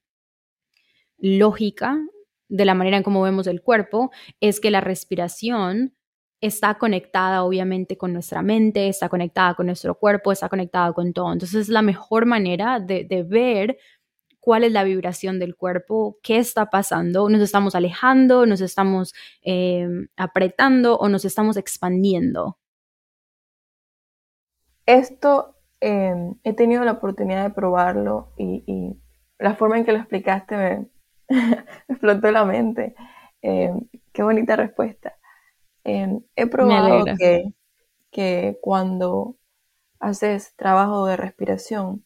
[1.17, 1.99] lógica,
[2.47, 4.09] de la manera en cómo vemos el cuerpo,
[4.39, 5.93] es que la respiración
[6.39, 11.33] está conectada obviamente con nuestra mente, está conectada con nuestro cuerpo, está conectada con todo.
[11.33, 13.77] Entonces es la mejor manera de, ver
[14.39, 19.89] cuál es la vibración del cuerpo, qué está pasando, nos estamos alejando, nos estamos eh,
[20.15, 22.57] apretando o nos estamos expandiendo.
[24.85, 28.97] Esto em, he tenido la oportunidad de probarlo y,
[29.37, 30.55] la forma en que lo explicaste
[31.29, 32.95] me, explotó la mente.
[33.41, 35.17] Em, qué bonita respuesta.
[35.83, 37.53] Em, he probado que,
[38.11, 39.37] que cuando
[39.99, 42.05] haces trabajo de respiración,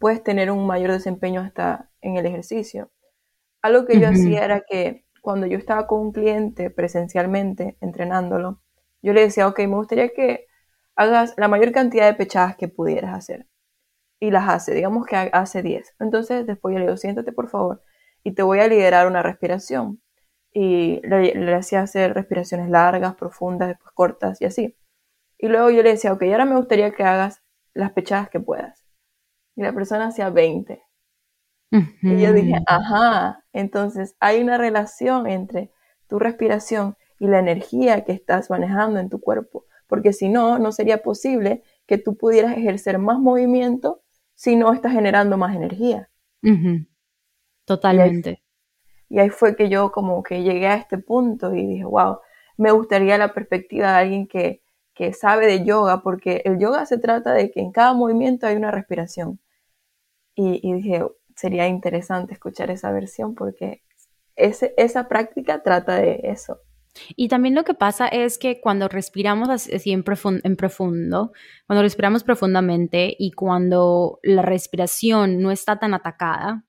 [0.00, 2.90] puedes tener un mayor desempeño hasta en el ejercicio.
[3.62, 8.62] Algo que yo hacía era que cuando yo estaba con un cliente presencialmente entrenándolo,
[9.02, 10.45] yo le decía, ok, me gustaría que
[10.96, 13.46] hagas la mayor cantidad de pechadas que pudieras hacer.
[14.20, 15.96] Y las hace, digamos que hace 10.
[16.00, 17.82] Entonces después yo le digo, siéntate por favor
[18.24, 20.00] y te voy a liderar una respiración.
[20.52, 24.76] Y le, le hacía hacer respiraciones largas, profundas, después cortas y así.
[25.38, 27.42] Y luego yo le decía, ok, ahora me gustaría que hagas
[27.74, 28.86] las pechadas que puedas
[29.56, 30.82] y la persona hacía 20.
[32.02, 35.72] Y yo dije, ajá, entonces hay una relación entre
[36.08, 40.72] tu respiración y la energía que estás manejando en tu cuerpo, porque si no, no
[40.72, 44.02] sería posible que tú pudieras ejercer más movimiento
[44.34, 46.10] si no estás generando más energía.
[47.64, 48.42] Totalmente.
[49.08, 52.18] Y ahí, fue que yo como que llegué a este punto y dije, wow,
[52.56, 54.62] me gustaría la perspectiva de alguien que,
[54.94, 58.56] que sabe de yoga, porque el yoga se trata de que en cada movimiento hay
[58.56, 59.40] una respiración.
[60.34, 61.02] y, dije,
[61.36, 63.82] sería interesante escuchar esa versión porque
[64.36, 66.60] ese, esa práctica trata de eso.
[67.16, 70.04] Y también lo que pasa es que cuando respiramos así en,
[70.44, 71.32] en, profundo,
[71.66, 76.64] cuando respiramos profundamente y cuando la respiración no está tan atacada,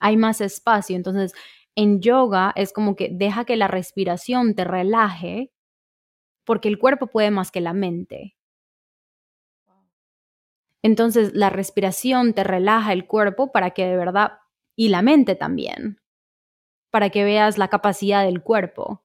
[0.00, 0.96] hay más espacio.
[0.96, 1.32] Entonces,
[1.76, 5.52] en yoga es como que deja que la respiración te relaje
[6.44, 8.36] porque el cuerpo puede más que la mente.
[10.82, 14.32] Entonces, la respiración te relaja el cuerpo para que de verdad,
[14.76, 15.98] y la mente también,
[16.90, 19.03] para que veas la capacidad del cuerpo.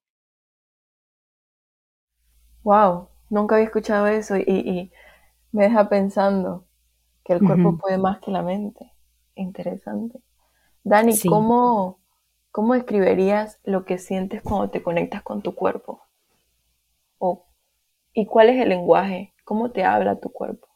[2.63, 4.91] Wow, nunca había escuchado eso y,
[5.51, 6.65] me deja pensando
[7.23, 8.93] que el cuerpo puede más que la mente.
[9.33, 10.21] Interesante.
[10.83, 11.99] Dani, ¿cómo,
[12.51, 16.03] ¿cómo describirías lo que sientes cuando te conectas con tu cuerpo?
[17.17, 17.49] O,
[18.13, 19.33] ¿Y cuál es el lenguaje?
[19.43, 20.67] ¿Cómo te habla tu cuerpo?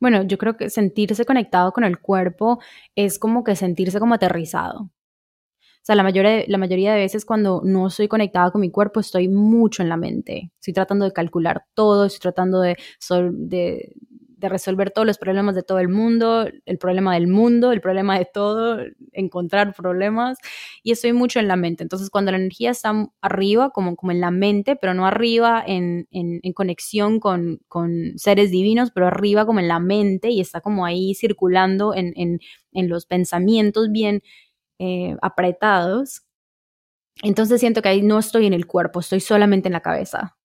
[0.00, 2.58] Bueno, yo creo que sentirse conectado con el cuerpo
[2.94, 4.90] es como que sentirse como aterrizado.
[5.86, 9.28] Sea, la mayoría, la mayoría de veces cuando no estoy conectada con mi cuerpo estoy
[9.28, 10.50] mucho en la mente.
[10.58, 12.76] Estoy tratando de calcular todo, estoy tratando de,
[13.30, 13.92] de,
[14.36, 18.18] de resolver todos los problemas de todo el mundo, el problema del mundo, el problema
[18.18, 18.80] de todo,
[19.12, 20.38] encontrar problemas
[20.82, 21.84] y estoy mucho en la mente.
[21.84, 26.08] Entonces, cuando la energía está arriba, como, como en la mente, pero no arriba en,
[26.10, 30.60] en, en conexión con, con, seres divinos, pero arriba como en la mente y está
[30.60, 34.22] como ahí circulando en, en los pensamientos bien
[34.78, 36.22] eh, apretados.
[37.22, 40.36] Entonces siento que ahí no estoy en el cuerpo, estoy solamente en la cabeza.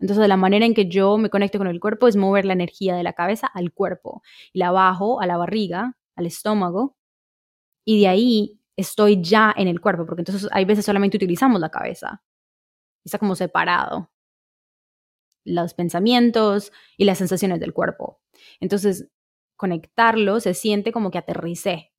[0.00, 2.96] Entonces la manera en que yo me conecto con el cuerpo es mover la energía
[2.96, 6.96] de la cabeza al cuerpo y la bajo a la barriga, al estómago,
[7.84, 11.70] y de ahí estoy ya en el cuerpo, porque entonces hay veces solamente utilizamos la
[11.70, 12.22] cabeza.
[13.04, 14.10] Está como separado
[15.46, 18.20] los pensamientos y las sensaciones del cuerpo.
[18.60, 19.08] Entonces,
[19.56, 21.92] conectarlo se siente como que aterricé,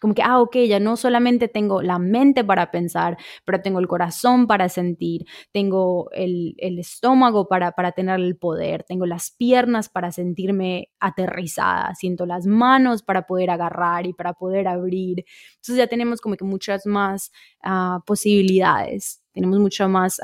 [0.00, 3.88] como que, ah, ok, ya no solamente tengo la mente para pensar, pero tengo el
[3.88, 10.12] corazón para sentir, tengo el, estómago para, para tener el poder, tengo las piernas para
[10.12, 15.24] sentirme aterrizada, siento las manos para poder agarrar y para poder abrir.
[15.56, 17.32] Entonces ya tenemos como que muchas más
[17.62, 20.20] ah, posibilidades, tenemos mucho más,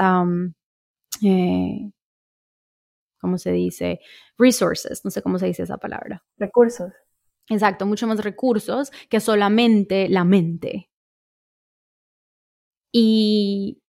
[1.22, 1.90] eh,
[3.20, 4.00] ¿cómo se dice?
[4.38, 6.22] Resources, no sé cómo se dice esa palabra.
[6.38, 6.92] Recursos.
[7.48, 10.88] Exacto, mucho más recursos que solamente la mente.
[12.92, 13.82] Y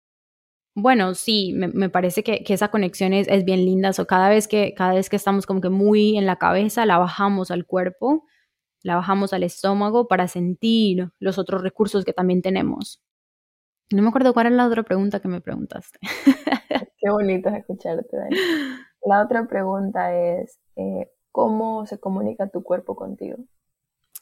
[0.75, 3.93] bueno, sí, me, parece que, esa conexión es, bien linda.
[3.93, 6.97] So, cada, vez que, cada vez que estamos como que muy en la cabeza, la
[6.97, 8.25] bajamos al cuerpo,
[8.83, 13.01] la bajamos al estómago para sentir los otros recursos que también tenemos.
[13.91, 15.99] No me acuerdo cuál era la otra pregunta que me preguntaste.
[16.97, 18.37] Qué bonito escucharte, Dani.
[19.05, 23.37] La otra pregunta es, eh, cómo se comunica tu cuerpo contigo.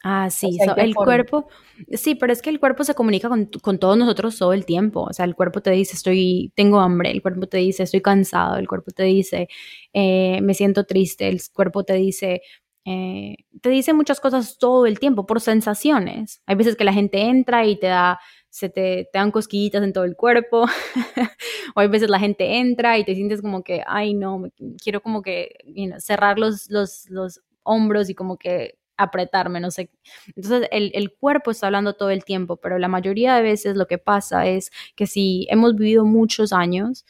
[0.04, 1.47] Ah, sí, el cuerpo,
[1.93, 5.02] sí, pero es que el cuerpo se comunica con, con, todos nosotros todo el tiempo.
[5.02, 8.56] O sea, el cuerpo te dice, estoy, tengo hambre, el cuerpo te dice, estoy cansado,
[8.58, 9.47] el cuerpo te dice,
[9.93, 12.41] eh, me siento triste, el cuerpo te dice,
[12.84, 16.41] eh, te dice muchas cosas todo el tiempo por sensaciones.
[16.47, 18.19] Hay veces que la gente entra y te da
[18.51, 20.65] se te, te, dan cosquillitas en todo el cuerpo,
[21.75, 24.43] o hay veces la gente entra y te sientes como que, ay no,
[24.83, 25.55] quiero como que
[25.99, 29.91] cerrar los, los, los, hombros y como que apretarme, no sé.
[30.35, 33.85] Entonces el, el, cuerpo está hablando todo el tiempo, pero la mayoría de veces lo
[33.87, 37.05] que pasa es que si hemos vivido muchos años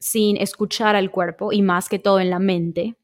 [0.00, 2.96] sin escuchar al cuerpo y más que todo en la mente,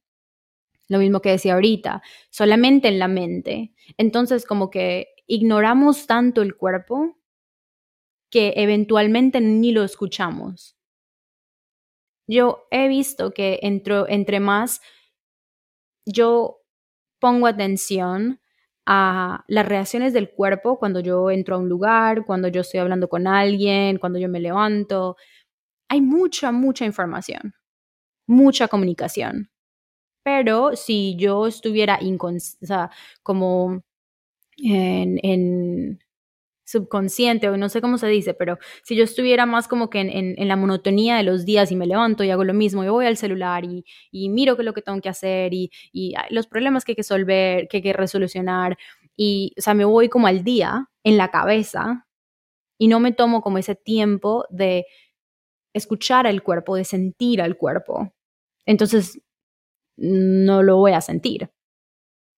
[0.88, 6.56] lo mismo que decía ahorita, solamente en la mente, entonces como que ignoramos tanto el
[6.56, 7.16] cuerpo
[8.30, 10.76] que eventualmente ni lo escuchamos.
[12.28, 14.80] Yo he visto que entre más
[16.06, 16.60] yo
[17.20, 18.40] pongo atención
[18.86, 23.08] a las reacciones del cuerpo cuando yo entro a un lugar, cuando yo estoy hablando
[23.08, 25.16] con alguien, cuando yo me levanto,
[25.88, 27.54] hay mucha, mucha información,
[28.28, 29.50] mucha comunicación.
[30.24, 32.90] Pero si yo estuviera o
[33.22, 33.82] como
[34.58, 35.98] en,
[36.64, 40.48] subconsciente o no sé cómo se dice, pero si yo estuviera más como que en,
[40.48, 43.16] la monotonía de los días y me levanto y hago lo mismo y voy al
[43.16, 43.84] celular y,
[44.30, 45.70] miro qué lo que tengo que hacer y,
[46.30, 48.76] los problemas que hay que resolver, que hay que resolucionar
[49.16, 52.06] y, o sea, me voy como al día en la cabeza
[52.78, 54.86] y no me tomo como ese tiempo de
[55.74, 58.12] escuchar al cuerpo, de sentir al cuerpo.
[58.66, 59.20] Entonces,
[59.96, 61.50] no lo voy a sentir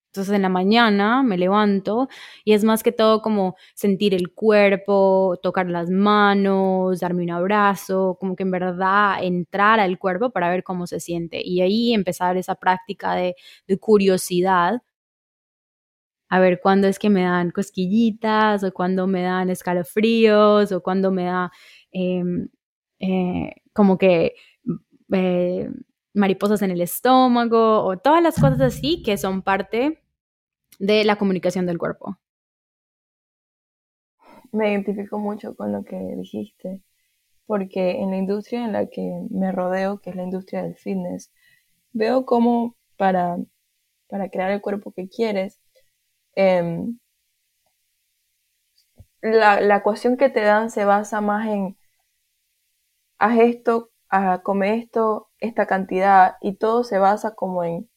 [0.09, 2.09] Entonces en la mañana me levanto
[2.45, 8.17] y es más que todo como sentir el cuerpo, tocar las manos, darme un abrazo,
[8.19, 11.41] como que en verdad entrar al cuerpo para ver cómo se siente.
[11.45, 13.35] Y ahí empezar esa práctica de,
[13.81, 14.83] curiosidad,
[16.31, 21.11] a ver cuándo es que me dan cosquillitas o cuándo me dan escalofríos o cuándo
[21.11, 21.51] me da
[21.93, 22.49] em,
[23.01, 24.35] eh, como que...
[25.13, 25.71] Eh,
[26.15, 30.03] mariposas en el estómago o todas las cosas así que son parte
[30.79, 32.19] de la comunicación del cuerpo.
[34.53, 36.83] Me identifico mucho con lo que dijiste,
[37.47, 41.33] porque en la industria en la que me rodeo, que es la industria del fitness,
[41.93, 43.37] veo cómo para,
[44.09, 45.61] para crear el cuerpo que quieres,
[46.35, 46.99] em,
[49.21, 51.77] la, la ecuación que te dan se basa más en
[53.19, 53.91] haz esto,
[54.43, 57.89] come esto, esta cantidad, y todo se basa como en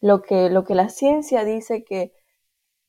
[0.00, 2.12] lo que, lo que la ciencia dice que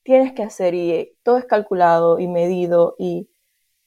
[0.03, 3.29] tienes que hacer y todo es calculado y medido y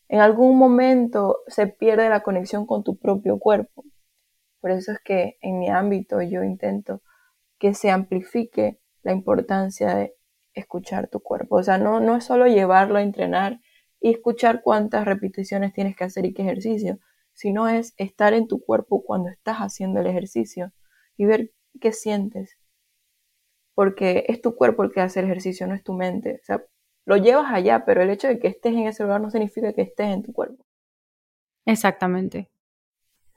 [0.08, 3.84] en algún momento se pierde la conexión con tu propio cuerpo.
[4.60, 7.02] Por eso es que en mi ámbito yo intento
[7.58, 10.14] que se amplifique la importancia de
[10.54, 11.56] escuchar tu cuerpo.
[11.56, 13.60] O sea, no, no es solo llevarlo a entrenar
[14.00, 16.98] y escuchar cuántas repeticiones tienes que hacer y qué ejercicio,
[17.34, 20.72] sino es estar en tu cuerpo cuando estás haciendo el ejercicio
[21.16, 22.58] y ver qué sientes,
[23.74, 26.38] porque es tu cuerpo el que hace el ejercicio, no es tu mente.
[26.42, 26.62] O sea,
[27.04, 29.82] lo llevas allá, pero el hecho de que estés en ese lugar no significa que
[29.82, 30.64] estés en tu cuerpo.
[31.64, 32.50] Exactamente.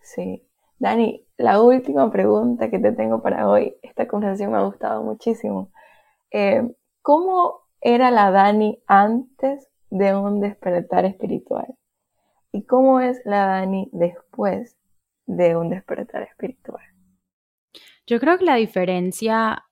[0.02, 0.48] Sí.
[0.78, 5.72] Dani, la última pregunta que te tengo para hoy, esta conversación me ha gustado muchísimo.
[6.32, 6.64] Eh,
[7.02, 11.76] ¿Cómo era la Dani antes de un despertar espiritual?
[12.56, 14.78] ¿Y cómo es la Dani después
[15.28, 16.86] de un despertar espiritual?
[18.08, 19.66] Yo creo que la diferencia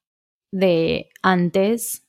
[0.52, 2.06] de antes,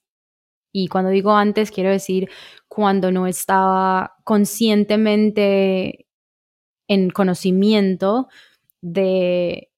[0.72, 2.29] y cuando digo antes quiero decir
[2.66, 6.09] cuando no estaba conscientemente
[6.89, 8.27] en conocimiento
[8.81, 9.70] de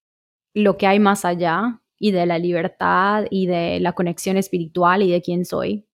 [0.54, 5.10] lo que hay más allá y de la libertad y de la conexión espiritual y
[5.10, 5.86] de quién soy.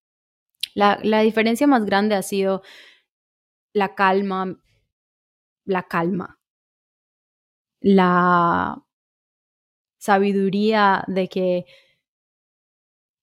[0.75, 2.63] La, la diferencia más grande ha sido
[3.73, 4.62] la calma,
[5.65, 6.39] la calma,
[7.81, 8.83] la
[9.99, 11.67] sabiduría de que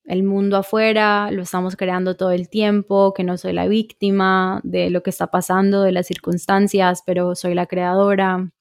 [0.05, 4.89] el mundo afuera, lo estamos creando todo el tiempo, que no soy la víctima de
[4.89, 8.51] lo que está pasando, de las circunstancias, pero soy la creadora.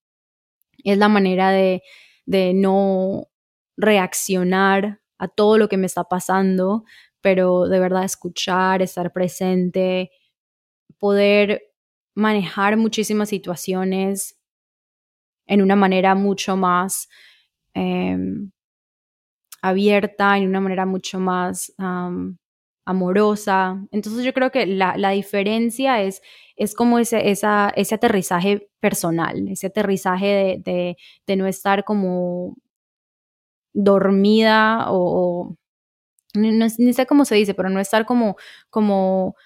[0.85, 1.83] Es la manera de,
[2.27, 3.29] de no
[3.79, 6.85] reaccionar a todo lo que me está pasando,
[7.23, 10.11] pero de verdad escuchar, estar presente,
[10.99, 11.68] poder
[12.19, 14.37] manejar muchísimas situaciones
[15.47, 17.09] en una manera mucho más
[17.75, 18.51] em,
[19.63, 21.73] abierta, en una manera mucho más
[22.85, 23.81] amorosa.
[23.93, 26.21] Entonces yo creo que la, diferencia es,
[26.57, 30.97] es como ese, ese aterrizaje personal, ese aterrizaje de,
[31.27, 32.57] de, no estar como
[33.73, 35.57] dormida o,
[36.35, 38.37] no, ni sé cómo se dice, pero no estar como,
[38.71, 39.37] como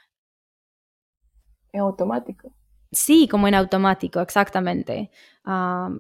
[1.73, 2.53] en automático.
[2.95, 5.11] Sí, como en automático, exactamente.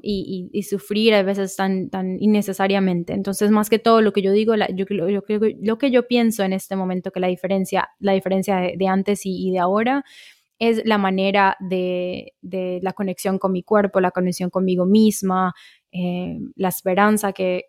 [0.03, 3.15] y, sufrir a veces tan, tan innecesariamente.
[3.15, 6.77] Entonces, más que todo, lo que yo digo, yo, lo, que yo pienso en este
[6.77, 10.05] momento que la diferencia, la diferencia de, antes y, de ahora
[10.59, 12.35] es la manera de,
[12.83, 15.55] la conexión con mi cuerpo, la conexión conmigo misma,
[15.93, 17.69] eh, la esperanza que,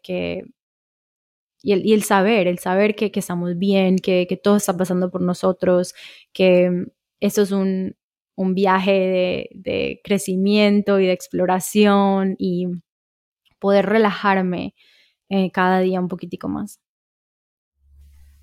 [1.62, 4.76] y, el, y el saber, el saber que, que estamos bien, que, que todo está
[4.76, 5.96] pasando por nosotros,
[6.34, 6.88] que
[7.22, 7.96] eso es un,
[8.36, 12.68] un viaje de, crecimiento y de exploración y
[13.60, 14.76] poder relajarme
[15.30, 16.80] eh, cada día un poquitico más.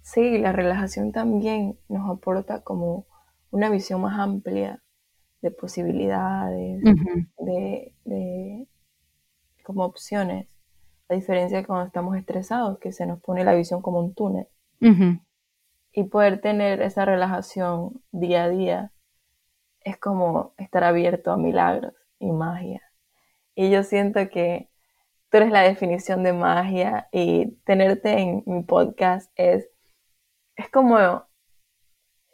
[0.02, 3.06] Sí, la relajación también nos aporta como
[3.50, 4.82] una visión más amplia
[5.42, 6.82] de posibilidades,
[7.38, 8.66] de,
[9.64, 10.48] como opciones,
[11.08, 14.48] a diferencia de cuando estamos estresados, que se nos pone la visión como un túnel.
[15.92, 18.92] Y poder tener esa relajación día a día
[19.82, 22.82] es como estar abierto a milagros y magia.
[23.54, 24.70] Y yo siento que
[25.30, 29.68] tú eres la definición de magia y tenerte en mi podcast es,
[30.56, 30.98] es como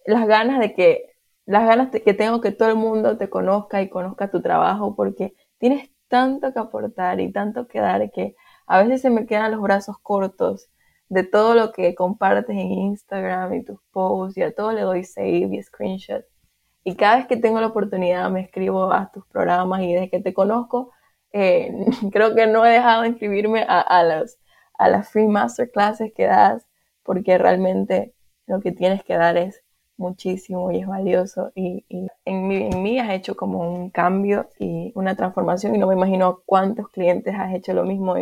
[0.06, 1.12] las ganas de que,
[1.46, 4.96] las ganas de que tengo que todo el mundo te conozca y conozca tu trabajo
[4.96, 8.36] porque tienes tanto que aportar y tanto que dar que
[8.66, 10.68] a veces se me quedan los brazos cortos
[11.08, 15.04] de todo lo que compartes en Instagram y tus posts y a todo le doy
[15.04, 16.24] save y screenshot
[16.86, 20.20] y cada vez que tengo la oportunidad me escribo a tus programas y desde que
[20.20, 20.92] te conozco,
[21.32, 21.74] eh,
[22.12, 24.24] creo que no he dejado de inscribirme a, a,
[24.78, 26.64] a las free masterclasses que das
[27.02, 28.14] porque realmente
[28.46, 29.64] lo que tienes que dar es
[29.96, 31.84] muchísimo y es valioso y,
[32.24, 35.94] en, mí, en mí has hecho como un cambio y una transformación y no me
[35.94, 38.14] imagino cuántos clientes has hecho lo mismo.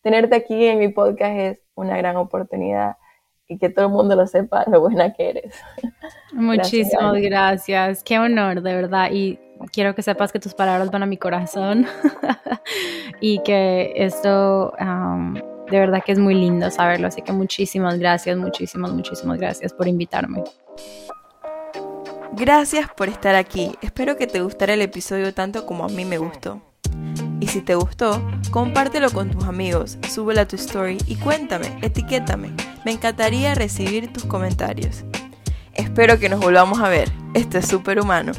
[0.00, 2.98] tenerte aquí en mi podcast es una gran oportunidad
[3.48, 5.54] y que todo el mundo lo sepa lo buena que eres.
[6.32, 9.10] Muchísimas gracias, qué honor, de verdad.
[9.12, 9.38] Y
[9.72, 11.86] quiero que sepas que tus palabras van a mi corazón
[13.20, 14.72] y que esto
[15.70, 17.08] de verdad que es muy lindo saberlo.
[17.08, 20.44] Así que muchísimas gracias, muchísimas, muchísimas gracias por invitarme.
[22.32, 23.72] Gracias por estar aquí.
[23.80, 26.60] Espero que te gustara el episodio tanto como a mí me gustó.
[27.40, 32.50] Y si te gustó, compártelo con tus amigos, súbelo a tu story y cuéntame, etiquétame.
[32.84, 35.04] Me encantaría recibir tus comentarios.
[35.74, 37.10] Espero que nos volvamos a ver.
[37.34, 38.32] Esto es súper humano.